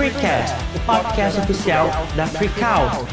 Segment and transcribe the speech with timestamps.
[0.00, 3.04] Freecast, o podcast oficial da Freakout.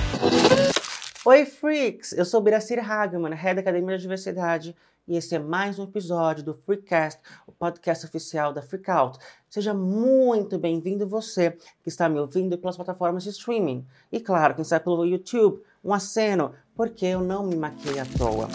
[1.26, 2.14] Oi, freaks!
[2.14, 4.74] Eu sou Biracir Hagman, head da Academia da Diversidade,
[5.06, 9.20] e esse é mais um episódio do Freecast, o podcast oficial da Freakout.
[9.50, 13.86] Seja muito bem-vindo você que está me ouvindo pelas plataformas de streaming.
[14.10, 18.48] E claro, quem está pelo YouTube, um aceno, porque eu não me maquei à toa.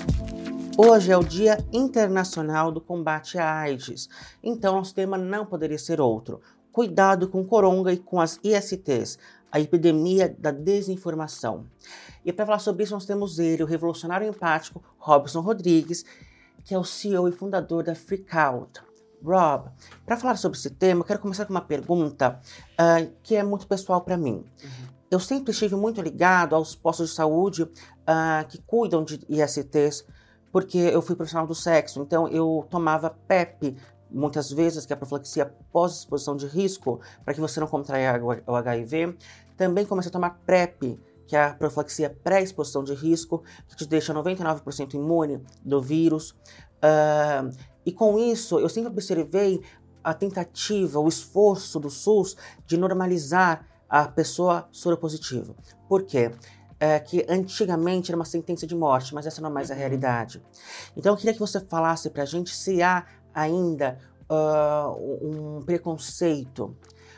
[0.79, 4.09] Hoje é o Dia Internacional do Combate à AIDS,
[4.43, 6.41] então nosso tema não poderia ser outro.
[6.73, 9.19] Cuidado com coronga e com as ISTs,
[9.51, 11.67] a epidemia da desinformação.
[12.25, 16.05] E para falar sobre isso, nós temos ele, o revolucionário empático Robson Rodrigues,
[16.65, 18.81] que é o CEO e fundador da Freakout.
[19.25, 19.71] Rob,
[20.05, 22.41] para falar sobre esse tema, eu quero começar com uma pergunta
[22.73, 24.45] uh, que é muito pessoal para mim.
[24.65, 24.93] Uhum.
[25.11, 30.05] Eu sempre estive muito ligado aos postos de saúde uh, que cuidam de ISTs,
[30.51, 33.77] porque eu fui profissional do sexo, então eu tomava PEP
[34.13, 38.55] muitas vezes, que é a profilaxia pós-exposição de risco, para que você não contraia o
[38.55, 39.17] HIV.
[39.57, 44.13] Também comecei a tomar PrEP, que é a profilaxia pré-exposição de risco, que te deixa
[44.13, 46.31] 99% imune do vírus.
[46.83, 47.51] Uh,
[47.87, 49.63] e com isso, eu sempre observei
[50.05, 55.55] a tentativa, o esforço do SUS de normalizar a pessoa soropositiva.
[55.89, 56.33] Por quê?
[56.83, 59.79] é, que antigamente era uma sentença de morte, mas essa não é mais a uhum.
[59.79, 60.43] realidade.
[60.97, 66.77] Então eu queria que você falasse para a gente se há ainda uh, um preconceito,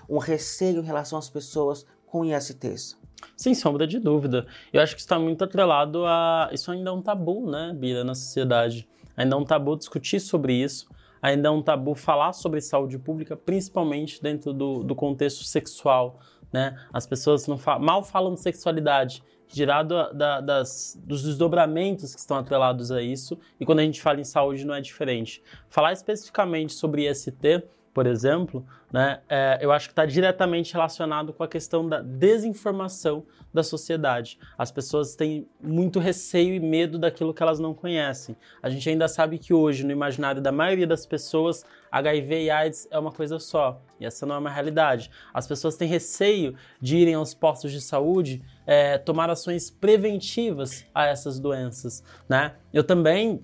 [0.09, 2.98] um receio em relação às pessoas com ISTs.
[3.37, 4.47] Sem sombra de dúvida.
[4.73, 6.51] Eu acho que está muito atrelado a.
[6.53, 8.87] Isso ainda é um tabu, né, Bira, na sociedade.
[9.17, 10.89] Ainda é um tabu discutir sobre isso.
[11.23, 16.20] Ainda é um tabu falar sobre saúde pública, principalmente dentro do, do contexto sexual.
[16.53, 16.79] Né?
[16.92, 22.37] As pessoas não mal falam de sexualidade dirá do, da, das, dos desdobramentos que estão
[22.37, 25.42] atrelados a isso, e quando a gente fala em saúde não é diferente.
[25.69, 27.62] Falar especificamente sobre IST,
[27.95, 33.25] por exemplo, né, é, eu acho que está diretamente relacionado com a questão da desinformação
[33.53, 34.36] da sociedade.
[34.58, 38.36] As pessoas têm muito receio e medo daquilo que elas não conhecem.
[38.61, 42.89] A gente ainda sabe que hoje, no imaginário da maioria das pessoas, HIV e AIDS
[42.91, 45.08] é uma coisa só, e essa não é uma realidade.
[45.33, 51.07] As pessoas têm receio de irem aos postos de saúde é, tomar ações preventivas a
[51.07, 52.02] essas doenças.
[52.29, 52.55] Né?
[52.73, 53.41] Eu também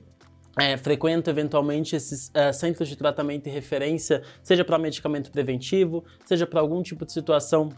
[0.59, 6.47] é, frequento eventualmente esses é, centros de tratamento e referência, seja para medicamento preventivo, seja
[6.47, 7.71] para algum tipo de situação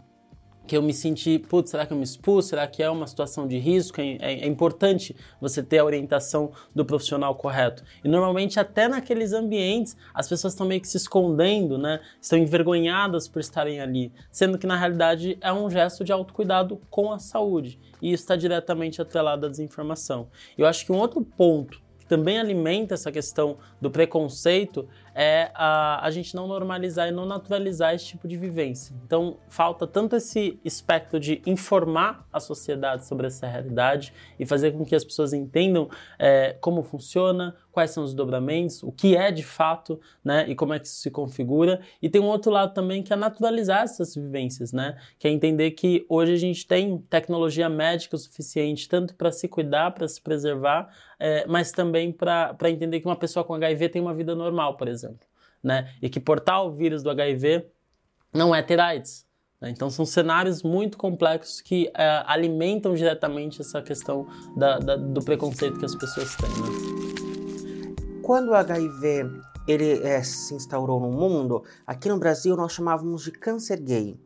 [0.65, 2.45] que eu me senti, putz, será que eu me expus?
[2.45, 3.99] Será que é uma situação de risco?
[3.99, 7.83] É, é, é, importante você ter a orientação do profissional correto.
[8.03, 11.99] E normalmente, até naqueles ambientes, as pessoas estão meio que se escondendo, né?
[12.21, 17.11] Estão envergonhadas por estarem ali, sendo que na realidade é um gesto de autocuidado com
[17.11, 17.79] a saúde.
[18.01, 20.29] E isso está diretamente atrelado à desinformação.
[20.57, 21.81] Eu acho que um outro ponto
[22.13, 27.93] também alimenta essa questão do preconceito é a, a gente não normalizar e não naturalizar
[27.93, 28.95] esse tipo de vivência.
[29.05, 34.83] Então, falta tanto esse espectro de informar a sociedade sobre essa realidade e fazer com
[34.83, 39.43] que as pessoas entendam é, como funciona, quais são os dobramentos, o que é de
[39.43, 41.81] fato, né, e como é que isso se configura.
[42.01, 45.71] E tem um outro lado também que é naturalizar essas vivências, né, que é entender
[45.71, 50.21] que hoje a gente tem tecnologia médica o suficiente tanto para se cuidar, para se
[50.21, 54.77] preservar, é, mas também para entender que uma pessoa com HIV tem uma vida normal,
[54.77, 55.02] por exemplo exemplo,
[55.63, 55.93] né?
[56.01, 57.65] E que portar o vírus do HIV
[58.33, 59.25] não é ter AIDS.
[59.61, 59.69] Né?
[59.69, 65.79] Então são cenários muito complexos que é, alimentam diretamente essa questão da, da, do preconceito
[65.79, 66.49] que as pessoas têm.
[66.49, 67.93] Né?
[68.21, 69.25] Quando o HIV
[69.65, 74.19] ele é, se instaurou no mundo, aqui no Brasil nós chamávamos de câncer gay.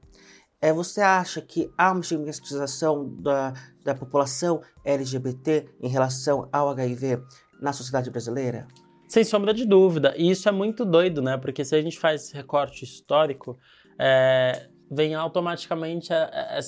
[0.59, 3.53] É, você acha que há uma estigmatização da,
[3.83, 7.21] da população LGBT em relação ao HIV
[7.61, 8.67] na sociedade brasileira?
[9.07, 10.13] Sem sombra de dúvida.
[10.17, 11.37] E isso é muito doido, né?
[11.37, 13.57] Porque se a gente faz esse recorte histórico,
[13.97, 16.09] é, vem automaticamente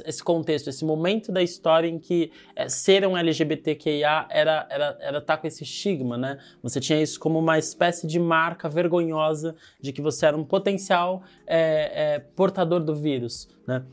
[0.06, 5.22] esse contexto, esse momento da história em que é, ser um LGBTQIA era, era, era
[5.22, 6.38] tá com esse estigma, né?
[6.62, 11.24] Você tinha isso como uma espécie de marca vergonhosa de que você era um potencial
[11.48, 13.84] é, é, portador do vírus, né?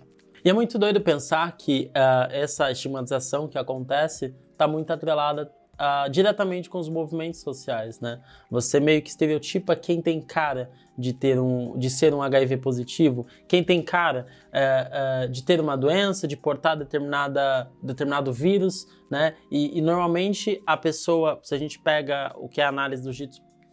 [0.45, 5.51] E é muito doido pensar que uh, essa estigmatização que acontece está muito atrelada
[5.81, 8.21] uh, diretamente com os movimentos sociais, né?
[8.51, 13.27] Você meio que estereotipa quem tem cara de ter um, de ser um HIV positivo,
[13.47, 19.35] quem tem cara uh, uh, de ter uma doença, de portar determinada, determinado vírus, né?
[19.51, 23.15] E, e, normalmente a pessoa, se a gente pega o que é a análise dos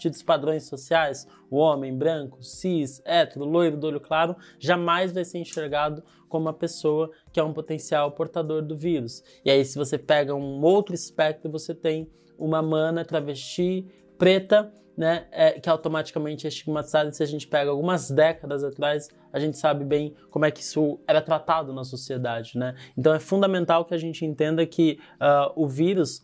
[0.03, 5.25] ditos tidos padrões sociais, o homem branco, cis, hétero, loiro, do olho claro, jamais vai
[5.25, 9.23] ser enxergado como uma pessoa que é um potencial portador do vírus.
[9.45, 15.25] E aí, se você pega um outro espectro, você tem uma mana travesti preta né,
[15.31, 17.09] é, que automaticamente é estigmatizado.
[17.09, 20.61] E se a gente pega algumas décadas atrás, a gente sabe bem como é que
[20.61, 22.75] isso era tratado na sociedade, né?
[22.95, 26.23] Então é fundamental que a gente entenda que uh, o vírus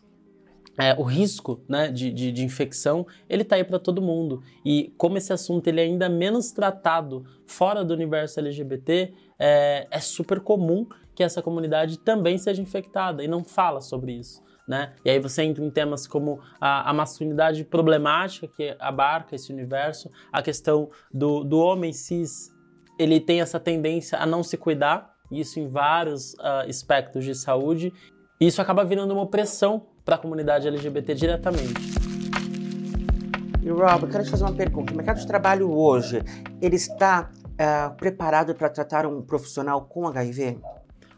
[0.80, 4.42] é, o risco né, de, de, de, infecção, ele está aí para todo mundo.
[4.64, 10.00] E como esse assunto ele é ainda menos tratado fora do universo LGBT, é, é
[10.00, 14.42] super comum que essa comunidade também seja infectada e não fala sobre isso.
[14.66, 14.94] Né?
[15.04, 20.10] E aí você entra em temas como a, a, masculinidade problemática que abarca esse universo,
[20.32, 22.54] a questão do, do homem cis,
[22.98, 27.92] ele tem essa tendência a não se cuidar, isso em vários uh, aspectos de saúde,
[28.40, 31.74] e isso acaba virando uma opressão para a comunidade LGBT diretamente.
[33.62, 34.92] E Rob, eu quero te fazer uma pergunta.
[34.92, 36.22] O mercado de trabalho hoje,
[36.62, 37.30] ele está
[37.60, 40.58] uh, preparado para tratar um profissional com HIV?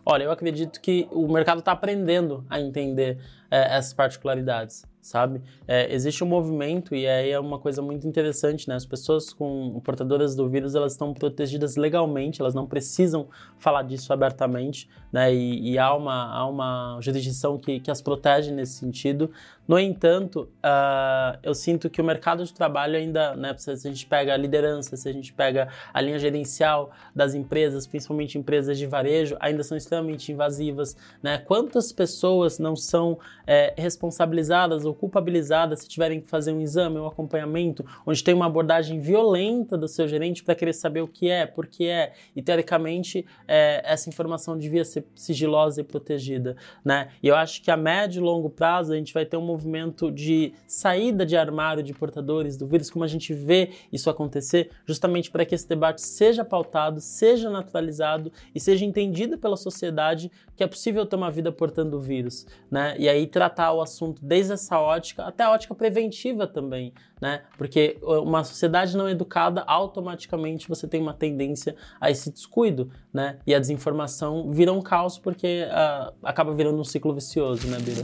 [0.05, 3.19] Olha, eu acredito que o mercado está aprendendo a entender
[3.49, 5.43] é, essas particularidades sabe?
[5.67, 8.77] É, existe um movimento e aí é uma coisa muito interessante, né?
[8.77, 13.27] As pessoas com portadoras do vírus elas estão protegidas legalmente, elas não precisam
[13.59, 15.35] falar disso abertamente, né?
[15.35, 19.29] E, e há, uma, há uma jurisdição que, que as protege nesse sentido.
[19.67, 23.55] No entanto, uh, eu sinto que o mercado de trabalho ainda, né?
[23.59, 27.87] Se a gente pega a liderança, se a gente pega a linha gerencial das empresas,
[27.87, 31.39] principalmente empresas de varejo, ainda são extremamente invasivas, né?
[31.39, 37.07] Quantas pessoas não são é, responsabilizadas ou culpabilizadas se tiverem que fazer um exame, um
[37.07, 41.47] acompanhamento, onde tem uma abordagem violenta do seu gerente para querer saber o que é,
[41.47, 47.09] por que é, e teoricamente é, essa informação devia ser sigilosa e protegida, né?
[47.23, 50.11] E eu acho que a médio e longo prazo a gente vai ter um movimento
[50.13, 55.31] de saída de armário de portadores do vírus, como a gente vê isso acontecer, justamente
[55.31, 60.67] para que esse debate seja pautado, seja naturalizado e seja entendido pela sociedade que é
[60.67, 62.95] possível ter uma vida portando o vírus, né?
[62.99, 67.43] E aí tratar o assunto desde essa ótica, até a ótica preventiva também, né?
[67.57, 73.39] Porque uma sociedade não educada, automaticamente você tem uma tendência a esse descuido, né?
[73.47, 78.03] E a desinformação vira um caos porque uh, acaba virando um ciclo vicioso, né, Bira?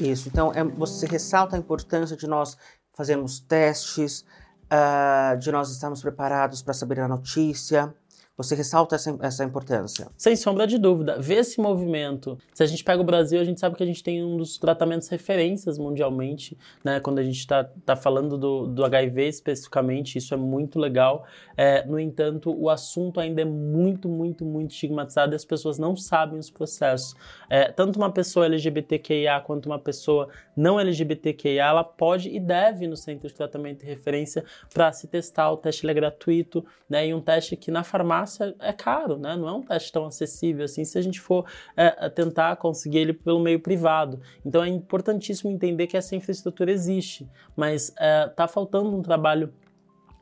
[0.00, 0.28] Isso.
[0.28, 2.56] Então, é, você ressalta a importância de nós
[2.92, 4.24] fazermos testes,
[4.72, 7.94] uh, de nós estarmos preparados para saber a notícia,
[8.42, 10.08] você ressalta essa, essa importância?
[10.16, 11.20] Sem sombra de dúvida.
[11.20, 12.38] Ver esse movimento.
[12.52, 14.58] Se a gente pega o Brasil, a gente sabe que a gente tem um dos
[14.58, 17.00] tratamentos referências mundialmente, né?
[17.00, 21.24] Quando a gente está tá falando do, do HIV especificamente, isso é muito legal.
[21.56, 25.96] É, no entanto, o assunto ainda é muito, muito, muito estigmatizado e as pessoas não
[25.96, 27.14] sabem os processos.
[27.48, 32.96] É, tanto uma pessoa LGBTQIA quanto uma pessoa não LGBTQIA, ela pode e deve no
[32.96, 35.50] centro de tratamento de referência para se testar.
[35.50, 37.06] O teste é gratuito, né?
[37.06, 39.36] E um teste que na farmácia farmácia é caro, né?
[39.36, 41.44] Não é um teste tão acessível assim se a gente for
[41.76, 44.20] é, tentar conseguir ele pelo meio privado.
[44.44, 49.52] Então é importantíssimo entender que essa infraestrutura existe, mas está é, tá faltando um trabalho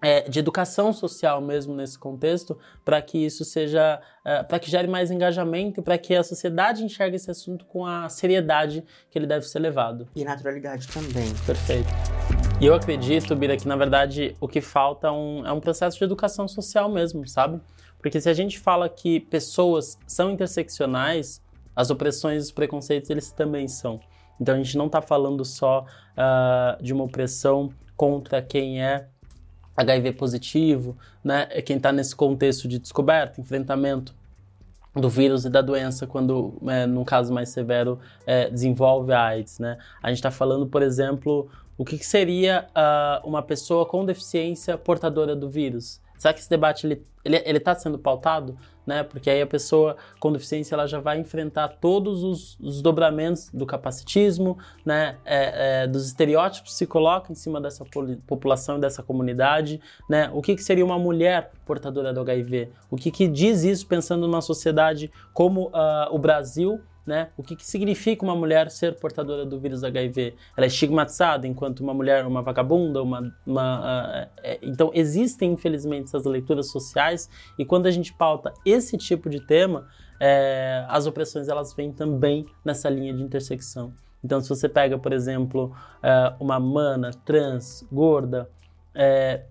[0.02, 4.88] é, de educação social mesmo nesse contexto, para que isso seja, é, para que gere
[4.88, 9.26] mais engajamento e para que a sociedade enxergue esse assunto com a seriedade que ele
[9.26, 10.08] deve ser levado.
[10.16, 11.34] E naturalidade também.
[11.44, 11.88] Perfeito.
[12.60, 15.98] E eu acredito, Bira, que na verdade o que falta é um, é um processo
[15.98, 17.60] de educação social mesmo, sabe?
[18.00, 21.42] Porque se a gente fala que pessoas são interseccionais,
[21.74, 24.00] as opressões e os preconceitos eles também são.
[24.40, 29.06] Então a gente não está falando só uh, de uma opressão contra quem é
[29.76, 31.46] HIV positivo, né?
[31.50, 34.14] É quem está nesse contexto de descoberta, enfrentamento
[34.94, 39.58] do vírus e da doença quando, é, num caso mais severo, é, desenvolve a AIDS,
[39.58, 39.78] né?
[40.02, 44.76] A gente está falando, por exemplo, o que, que seria uh, uma pessoa com deficiência
[44.76, 46.00] portadora do vírus?
[46.20, 48.56] Será que esse debate ele ele está sendo pautado?
[48.86, 49.02] Né?
[49.02, 53.66] Porque aí a pessoa com deficiência ela já vai enfrentar todos os, os dobramentos do
[53.66, 55.18] capacitismo, né?
[55.24, 57.84] É, é, dos estereótipos que se colocam em cima dessa
[58.26, 59.80] população e dessa comunidade.
[60.08, 60.30] Né?
[60.32, 62.70] O que, que seria uma mulher portadora do HIV?
[62.90, 67.28] O que, que diz isso pensando numa sociedade como uh, o Brasil, né?
[67.36, 70.34] O que, que significa uma mulher ser portadora do vírus HIV?
[70.56, 76.04] Ela é estigmatizada enquanto uma mulher, uma vagabunda, uma, uma uh, é, então existem infelizmente
[76.04, 77.28] essas leituras sociais
[77.58, 79.88] e quando a gente pauta esse tipo de tema,
[80.20, 83.92] é, as opressões elas vêm também nessa linha de intersecção.
[84.22, 88.50] Então, se você pega, por exemplo, uh, uma mana, trans, gorda,
[88.94, 89.44] é,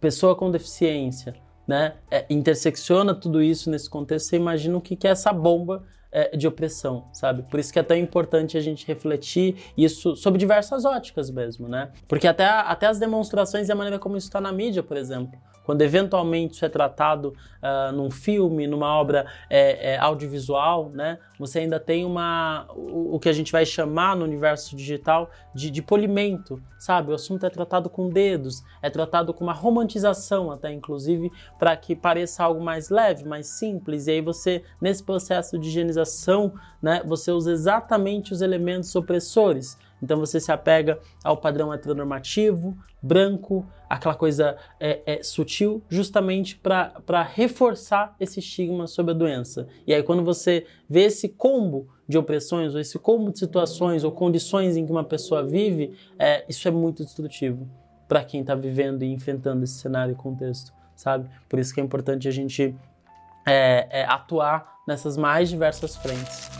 [0.00, 1.34] pessoa com deficiência,
[1.66, 5.84] né, é, intersecciona tudo isso nesse contexto, você imagina o que, que é essa bomba
[6.14, 7.42] é, de opressão, sabe?
[7.42, 11.90] Por isso que é tão importante a gente refletir isso sobre diversas óticas mesmo, né?
[12.06, 15.36] Porque até, até as demonstrações e a maneira como isso está na mídia, por exemplo
[15.64, 21.60] quando eventualmente isso é tratado uh, num filme, numa obra é, é, audiovisual, né, você
[21.60, 25.82] ainda tem uma, o, o, que a gente vai chamar no universo digital de, de
[25.82, 27.10] polimento, sabe?
[27.10, 31.96] O assunto é tratado com dedos, é tratado com uma romantização até, inclusive, para que
[31.96, 37.32] pareça algo mais leve, mais simples, e aí você, nesse processo de higienização, né, você
[37.32, 44.56] usa exatamente os elementos opressores, então você se apega ao padrão heteronormativo, branco, aquela coisa
[44.80, 49.66] é, é, sutil, justamente para reforçar esse estigma sobre a doença.
[49.86, 54.12] E aí, quando você vê esse combo de opressões, ou esse combo de situações ou
[54.12, 57.68] condições em que uma pessoa vive, é, isso é muito destrutivo
[58.08, 61.28] para quem está vivendo e enfrentando esse cenário e contexto, sabe?
[61.48, 62.76] Por isso que é importante a gente
[63.46, 66.50] é, é, atuar nessas mais diversas frentes.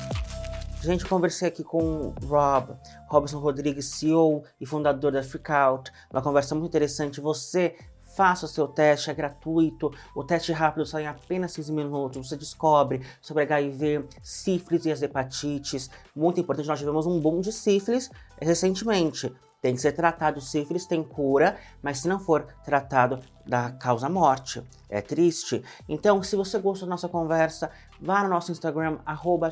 [0.85, 2.76] Gente, conversei aqui com o Rob,
[3.09, 5.91] Robson Rodrigues, CEO e fundador da Freakout.
[6.12, 7.23] Uma conversa muito interessante.
[7.23, 7.75] Você
[8.14, 9.91] faça o seu teste, é gratuito.
[10.14, 12.29] O teste rápido sai em apenas 15 minutos.
[12.29, 15.88] Você descobre sobre HIV, sífilis e as hepatites.
[16.14, 19.35] Muito importante, nós tivemos um boom de sífilis recentemente.
[19.62, 20.43] Tem que ser tratado.
[20.43, 24.62] Sífilis tem cura, mas se não for tratado, dá causa morte.
[24.91, 25.64] É triste.
[25.88, 29.50] Então, se você gostou da nossa conversa, vá no nosso Instagram, arroba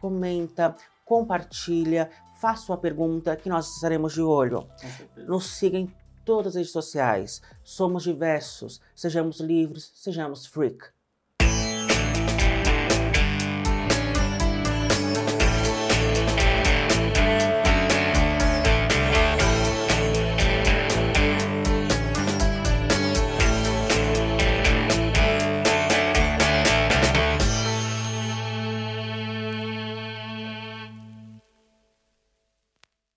[0.00, 4.68] comenta, compartilha, faça sua pergunta que nós estaremos de olho.
[5.16, 5.92] Nos siga em
[6.24, 7.42] todas as redes sociais.
[7.64, 10.86] Somos diversos, sejamos livres, sejamos freak.